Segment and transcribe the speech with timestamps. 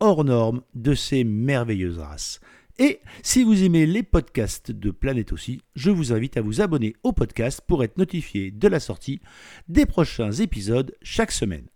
[0.00, 2.40] hors norme de ces merveilleuses races.
[2.78, 6.94] Et si vous aimez les podcasts de Planète aussi, je vous invite à vous abonner
[7.02, 9.20] au podcast pour être notifié de la sortie
[9.68, 11.66] des prochains épisodes chaque semaine.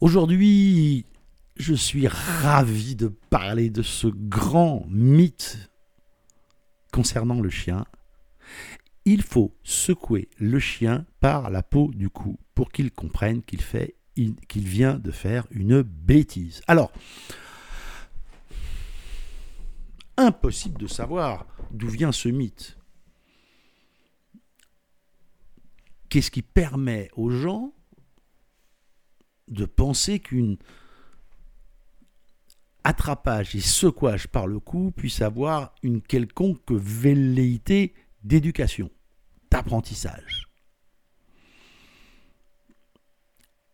[0.00, 1.04] Aujourd'hui,
[1.56, 5.70] je suis ravi de parler de ce grand mythe
[6.90, 7.84] concernant le chien.
[9.04, 13.96] Il faut secouer le chien par la peau du cou pour qu'il comprenne qu'il fait
[14.14, 16.62] qu'il vient de faire une bêtise.
[16.66, 16.92] Alors,
[20.16, 22.76] impossible de savoir d'où vient ce mythe.
[26.08, 27.72] Qu'est-ce qui permet aux gens
[29.48, 30.58] de penser qu'une
[32.82, 38.90] attrapage et secouage par le cou puisse avoir une quelconque velléité d'éducation,
[39.50, 40.49] d'apprentissage?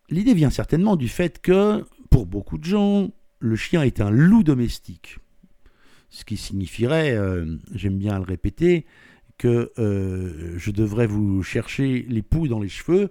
[0.09, 4.43] L'idée vient certainement du fait que, pour beaucoup de gens, le chien est un loup
[4.43, 5.19] domestique.
[6.11, 8.87] Ce qui signifierait, euh, j'aime bien le répéter,
[9.39, 13.11] que euh, je devrais vous chercher les poux dans les cheveux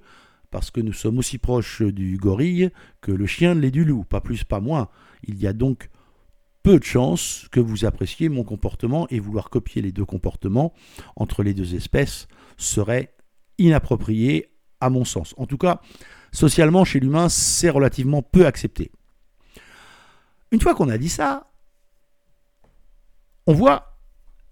[0.49, 2.69] parce que nous sommes aussi proches du gorille
[3.01, 4.88] que le chien l'est du loup, pas plus, pas moins.
[5.23, 5.89] Il y a donc
[6.63, 10.73] peu de chances que vous appréciez mon comportement et vouloir copier les deux comportements
[11.16, 13.13] entre les deux espèces serait
[13.57, 15.34] inapproprié à mon sens.
[15.38, 15.81] En tout cas,
[16.36, 18.92] Socialement, chez l'humain, c'est relativement peu accepté.
[20.52, 21.50] Une fois qu'on a dit ça,
[23.48, 23.97] on voit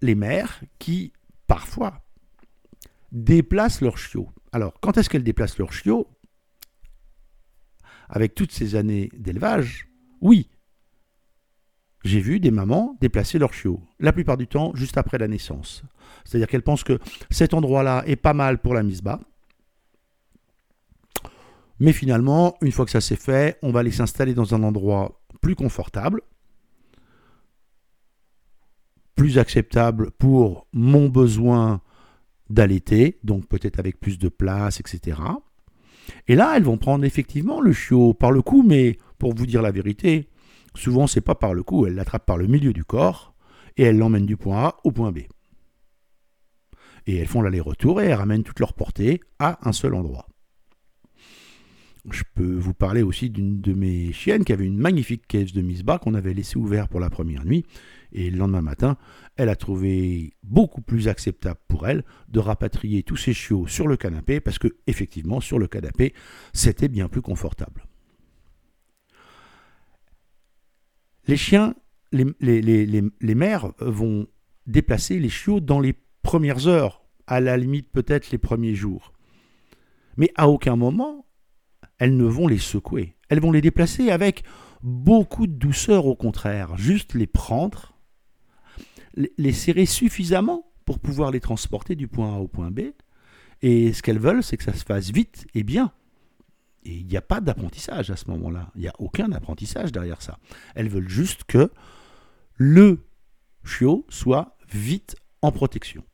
[0.00, 1.12] les mères qui,
[1.46, 2.00] parfois,
[3.12, 4.30] déplacent leurs chiots.
[4.50, 6.08] Alors, quand est-ce qu'elles déplacent leurs chiots
[8.08, 9.86] Avec toutes ces années d'élevage,
[10.22, 10.48] oui.
[12.02, 15.82] J'ai vu des mamans déplacer leurs chiots, la plupart du temps juste après la naissance.
[16.24, 16.98] C'est-à-dire qu'elles pensent que
[17.30, 19.20] cet endroit-là est pas mal pour la mise bas,
[21.80, 25.20] mais finalement, une fois que ça s'est fait, on va aller s'installer dans un endroit
[25.40, 26.22] plus confortable,
[29.14, 31.80] plus acceptable pour mon besoin
[32.50, 35.18] d'allaiter, donc peut-être avec plus de place, etc.
[36.28, 39.62] Et là, elles vont prendre effectivement le chiot par le cou, mais pour vous dire
[39.62, 40.28] la vérité,
[40.74, 43.34] souvent c'est pas par le cou, elles l'attrapent par le milieu du corps
[43.76, 45.20] et elles l'emmènent du point A au point B.
[47.06, 50.26] Et elles font l'aller-retour et elles ramènent toute leur portée à un seul endroit.
[52.10, 55.62] Je peux vous parler aussi d'une de mes chiennes qui avait une magnifique caisse de
[55.62, 57.64] mise bas qu'on avait laissée ouverte pour la première nuit.
[58.12, 58.98] Et le lendemain matin,
[59.36, 63.96] elle a trouvé beaucoup plus acceptable pour elle de rapatrier tous ses chiots sur le
[63.96, 66.12] canapé parce que, effectivement, sur le canapé,
[66.52, 67.86] c'était bien plus confortable.
[71.26, 71.74] Les chiens,
[72.12, 74.26] les mères vont
[74.66, 79.14] déplacer les chiots dans les premières heures, à la limite peut-être les premiers jours.
[80.18, 81.26] Mais à aucun moment,
[81.98, 83.16] elles ne vont les secouer.
[83.28, 84.44] Elles vont les déplacer avec
[84.82, 86.76] beaucoup de douceur au contraire.
[86.76, 87.94] Juste les prendre,
[89.16, 92.80] les serrer suffisamment pour pouvoir les transporter du point A au point B.
[93.62, 95.92] Et ce qu'elles veulent, c'est que ça se fasse vite et bien.
[96.84, 98.70] Et il n'y a pas d'apprentissage à ce moment-là.
[98.74, 100.38] Il n'y a aucun apprentissage derrière ça.
[100.74, 101.70] Elles veulent juste que
[102.56, 103.06] le
[103.64, 106.04] chiot soit vite en protection.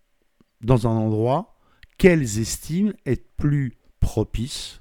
[0.60, 1.58] Dans un endroit
[1.98, 4.79] qu'elles estiment être plus propice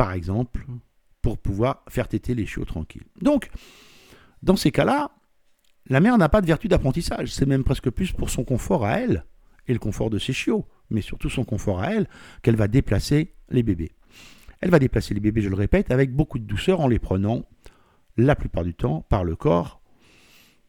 [0.00, 0.64] par exemple,
[1.20, 3.04] pour pouvoir faire téter les chiots tranquilles.
[3.20, 3.50] Donc,
[4.42, 5.10] dans ces cas-là,
[5.90, 7.34] la mère n'a pas de vertu d'apprentissage.
[7.34, 9.26] C'est même presque plus pour son confort à elle
[9.68, 12.08] et le confort de ses chiots, mais surtout son confort à elle,
[12.40, 13.92] qu'elle va déplacer les bébés.
[14.62, 17.44] Elle va déplacer les bébés, je le répète, avec beaucoup de douceur en les prenant
[18.16, 19.82] la plupart du temps par le corps.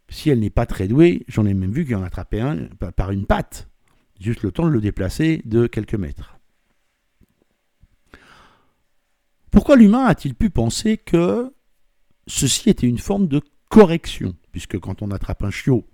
[0.09, 2.65] Si elle n'est pas très douée, j'en ai même vu qu'il en attrapait un
[2.97, 3.69] par une patte,
[4.19, 6.40] juste le temps de le déplacer de quelques mètres.
[9.51, 11.53] Pourquoi l'humain a-t-il pu penser que
[12.25, 14.35] ceci était une forme de correction?
[14.51, 15.85] Puisque quand on attrape un chiot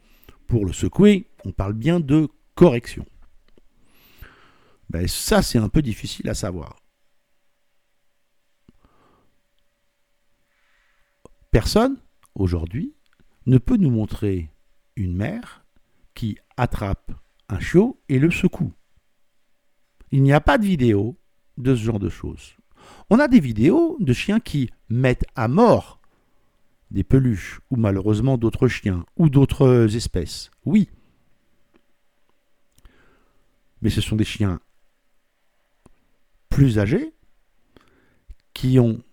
[0.48, 3.06] pour le secouer, on parle bien de correction.
[4.90, 6.78] Ben, ça, c'est un peu difficile à savoir.
[11.52, 11.98] Personne,
[12.36, 12.96] aujourd'hui,
[13.48, 14.52] ne peut nous montrer
[14.96, 15.66] une mère
[16.14, 17.12] qui attrape
[17.50, 18.74] un chiot et le secoue.
[20.12, 21.18] Il n'y a pas de vidéo
[21.58, 22.56] de ce genre de choses.
[23.10, 26.00] On a des vidéos de chiens qui mettent à mort
[26.92, 30.52] des peluches, ou malheureusement d'autres chiens, ou d'autres espèces.
[30.66, 30.90] Oui.
[33.82, 34.60] Mais ce sont des chiens
[36.50, 37.14] plus âgés,
[38.54, 39.04] qui ont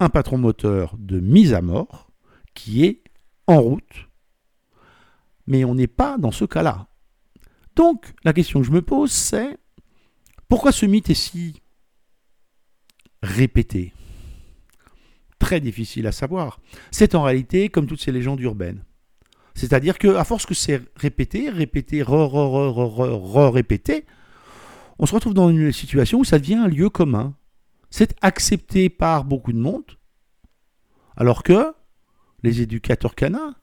[0.00, 2.10] un patron moteur de mise à mort,
[2.54, 3.02] qui est
[3.46, 4.08] en route.
[5.46, 6.88] Mais on n'est pas dans ce cas-là.
[7.74, 9.58] Donc, la question que je me pose, c'est
[10.48, 11.60] pourquoi ce mythe est si
[13.22, 13.92] répété
[15.38, 16.60] Très difficile à savoir.
[16.90, 18.84] C'est en réalité comme toutes ces légendes urbaines.
[19.54, 24.04] C'est-à-dire que à force que c'est répété, répété, re, répété,
[24.98, 27.34] on se retrouve dans une situation où ça devient un lieu commun.
[27.90, 29.84] C'est accepté par beaucoup de monde,
[31.16, 31.72] alors que
[32.42, 33.54] les éducateurs canins,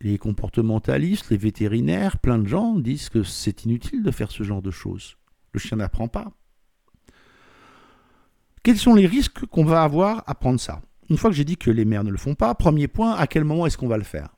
[0.00, 4.62] les comportementalistes, les vétérinaires, plein de gens disent que c'est inutile de faire ce genre
[4.62, 5.16] de choses.
[5.52, 6.32] Le chien n'apprend pas.
[8.62, 10.82] Quels sont les risques qu'on va avoir à prendre ça?
[11.08, 13.26] Une fois que j'ai dit que les mères ne le font pas, premier point, à
[13.26, 14.28] quel moment est-ce qu'on va le faire?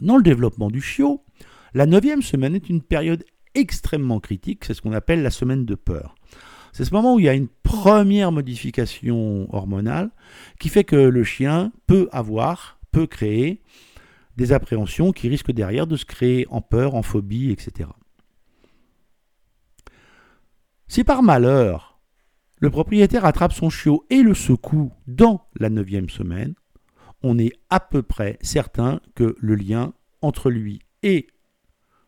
[0.00, 1.24] Dans le développement du chiot,
[1.72, 5.74] la neuvième semaine est une période extrêmement critique, c'est ce qu'on appelle la semaine de
[5.74, 6.14] peur.
[6.72, 10.10] C'est ce moment où il y a une première modification hormonale
[10.58, 13.62] qui fait que le chien peut avoir, peut créer
[14.36, 17.88] des appréhensions qui risquent derrière de se créer en peur, en phobie, etc.
[20.86, 21.89] Si par malheur,
[22.60, 26.54] le propriétaire attrape son chiot et le secoue dans la neuvième semaine,
[27.22, 31.26] on est à peu près certain que le lien entre lui et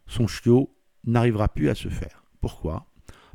[0.06, 2.24] son chiot n'arrivera plus à se faire.
[2.40, 2.86] Pourquoi?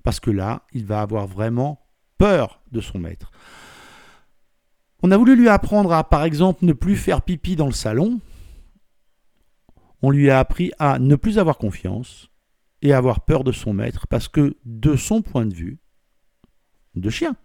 [0.03, 1.81] Parce que là, il va avoir vraiment
[2.19, 3.31] peur de son maître.
[5.01, 8.19] On a voulu lui apprendre à, par exemple, ne plus faire pipi dans le salon.
[10.03, 12.29] On lui a appris à ne plus avoir confiance
[12.83, 15.79] et avoir peur de son maître parce que, de son point de vue,
[17.01, 17.35] de chien,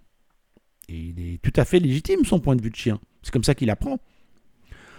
[0.88, 3.54] il est tout à fait légitime son point de vue de chien, c'est comme ça
[3.54, 3.98] qu'il apprend.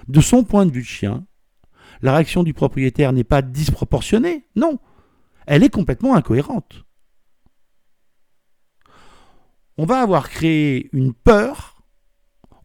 [0.08, 1.26] De son point de vue de chien,
[2.02, 4.80] la réaction du propriétaire n'est pas disproportionnée, non,
[5.46, 6.86] elle est complètement incohérente.
[9.78, 11.84] On va avoir créé une peur,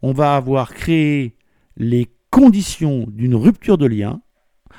[0.01, 1.37] on va avoir créé
[1.75, 4.21] les conditions d'une rupture de lien,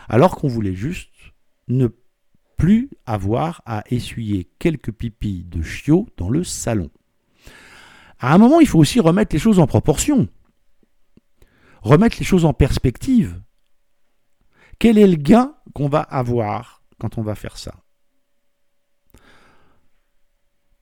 [0.08, 1.10] alors qu'on voulait juste
[1.68, 1.88] ne
[2.56, 6.90] plus avoir à essuyer quelques pipis de chiot dans le salon.
[8.20, 10.28] À un moment, il faut aussi remettre les choses en proportion,
[11.82, 13.42] remettre les choses en perspective.
[14.78, 17.74] Quel est le gain qu'on va avoir quand on va faire ça?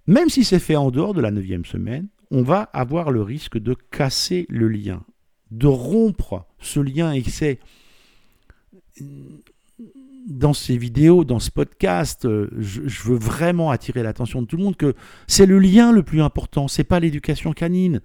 [0.07, 3.59] Même si c'est fait en dehors de la neuvième semaine, on va avoir le risque
[3.59, 5.05] de casser le lien,
[5.51, 7.61] de rompre ce lien et c'est
[10.29, 14.63] dans ces vidéos, dans ce podcast, euh, je, veux vraiment attirer l'attention de tout le
[14.63, 14.95] monde que
[15.27, 18.01] c'est le lien le plus important, c'est pas l'éducation canine.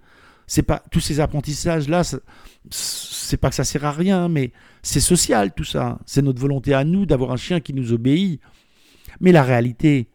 [0.46, 2.02] C'est pas tous ces apprentissages là,
[2.70, 5.98] c'est pas que ça sert à rien, mais c'est social tout ça.
[6.04, 8.40] C'est notre volonté à nous d'avoir un chien qui nous obéit.
[9.20, 10.10] Mais la réalité,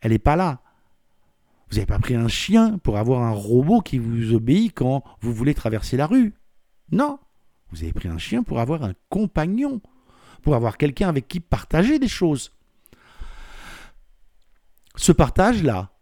[0.00, 0.60] elle n'est pas là.
[1.70, 5.32] Vous n'avez pas pris un chien pour avoir un robot qui vous obéit quand vous
[5.32, 6.34] voulez traverser la rue.
[6.90, 7.18] Non,
[7.70, 9.80] vous avez pris un chien pour avoir un compagnon,
[10.42, 12.52] pour avoir quelqu'un avec qui partager des choses.
[14.96, 15.92] Ce partage-là,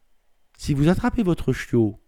[0.57, 2.01] si vous attrapez votre chiot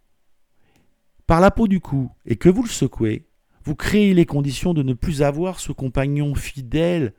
[1.27, 3.29] par la peau du cou et que vous le secouez,
[3.65, 7.13] vous créez les conditions de ne plus avoir ce compagnon fidèle,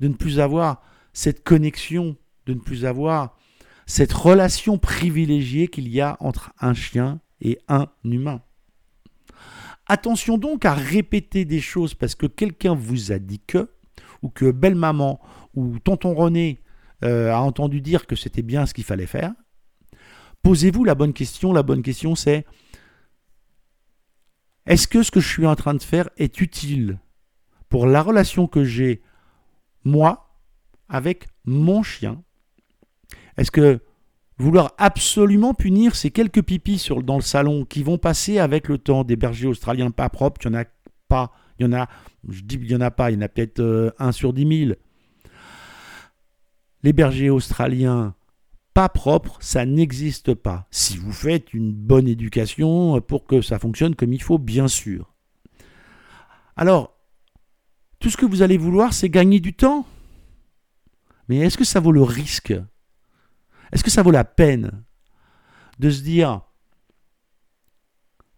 [0.00, 0.82] de ne plus avoir
[1.14, 3.38] cette connexion, de ne plus avoir
[3.86, 8.42] cette relation privilégiée qu'il y a entre un chien et un humain.
[9.86, 13.70] Attention donc à répéter des choses parce que quelqu'un vous a dit que,
[14.22, 15.20] ou que belle maman
[15.54, 16.60] ou tonton René
[17.04, 19.32] euh, a entendu dire que c'était bien ce qu'il fallait faire.
[20.42, 21.52] Posez-vous la bonne question.
[21.52, 22.44] La bonne question c'est
[24.66, 26.98] est-ce que ce que je suis en train de faire est utile
[27.70, 29.02] pour la relation que j'ai
[29.82, 30.38] moi
[30.90, 32.22] avec mon chien?
[33.38, 33.80] Est-ce que
[34.38, 39.04] vouloir absolument punir ces quelques pipis dans le salon qui vont passer avec le temps
[39.04, 40.64] des bergers australiens pas propres, il n'y en
[41.08, 41.88] pas, il y en a,
[42.28, 44.32] je dis il y en a pas, il y en a peut-être euh, un sur
[44.32, 44.76] dix mille.
[46.82, 48.14] Les bergers australiens
[48.74, 50.68] pas propres, ça n'existe pas.
[50.70, 55.12] Si vous faites une bonne éducation pour que ça fonctionne comme il faut, bien sûr.
[56.56, 56.96] Alors,
[57.98, 59.84] tout ce que vous allez vouloir, c'est gagner du temps.
[61.28, 62.54] Mais est-ce que ça vaut le risque?
[63.72, 64.84] Est-ce que ça vaut la peine
[65.80, 66.42] de se dire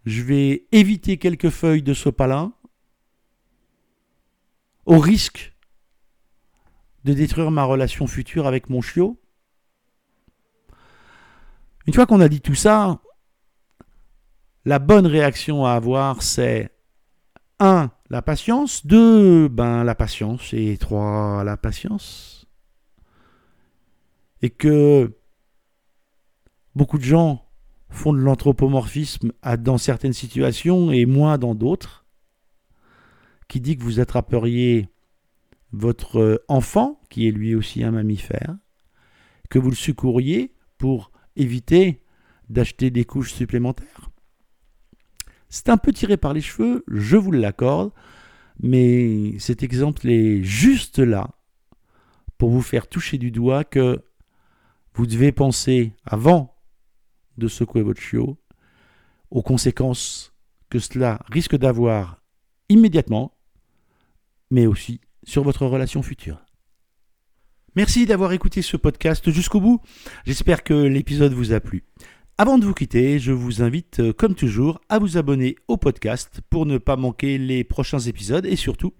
[0.07, 2.53] je vais éviter quelques feuilles de sopalin
[4.91, 5.55] au risque
[7.05, 9.23] de détruire ma relation future avec mon chiot
[11.87, 13.01] Une fois qu'on a dit tout ça,
[14.65, 16.71] la bonne réaction à avoir, c'est
[17.61, 17.93] 1.
[18.11, 18.85] La patience.
[18.85, 19.47] 2.
[19.47, 20.53] Ben, la patience.
[20.53, 21.45] Et 3.
[21.45, 22.47] La patience.
[24.43, 25.17] Et que
[26.75, 27.47] beaucoup de gens
[27.91, 29.31] font de l'anthropomorphisme
[29.61, 32.00] dans certaines situations et moins dans d'autres,
[33.51, 34.89] qui dit que vous attraperiez
[35.73, 38.57] votre enfant, qui est lui aussi un mammifère,
[39.51, 42.03] que vous le secouriez pour éviter
[42.49, 44.11] d'acheter des couches supplémentaires.
[45.49, 47.93] C'est un peu tiré par les cheveux, je vous l'accorde,
[48.61, 51.31] mais cet exemple est juste là
[52.39, 54.01] pour vous faire toucher du doigt que
[54.95, 56.55] vous devez penser avant
[57.37, 58.39] de secouer votre chiot
[59.31, 60.35] aux conséquences
[60.69, 62.23] que cela risque d'avoir
[62.69, 63.37] immédiatement,
[64.51, 66.45] mais aussi sur votre relation future.
[67.77, 69.81] Merci d'avoir écouté ce podcast jusqu'au bout.
[70.27, 71.85] J'espère que l'épisode vous a plu.
[72.37, 76.41] Avant de vous quitter, je vous invite, euh, comme toujours, à vous abonner au podcast
[76.49, 78.95] pour ne pas manquer les prochains épisodes et surtout,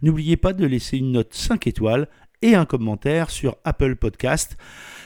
[0.00, 2.08] n'oubliez pas de laisser une note 5 étoiles
[2.42, 4.56] et un commentaire sur Apple Podcast.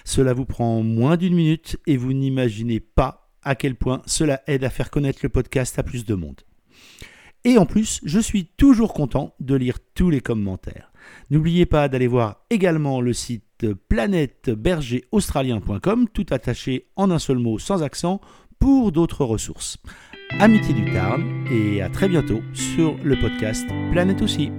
[0.05, 4.65] Cela vous prend moins d'une minute et vous n'imaginez pas à quel point cela aide
[4.65, 6.41] à faire connaître le podcast à plus de monde.
[7.45, 10.93] Et en plus, je suis toujours content de lire tous les commentaires.
[11.31, 17.83] N'oubliez pas d'aller voir également le site planètebergeraustralien.com, tout attaché en un seul mot sans
[17.83, 18.21] accent,
[18.59, 19.79] pour d'autres ressources.
[20.39, 24.51] Amitié du Tarn et à très bientôt sur le podcast Planète aussi.